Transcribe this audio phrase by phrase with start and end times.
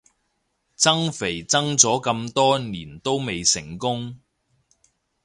[0.75, 4.17] 增肥增咗咁多年都未成功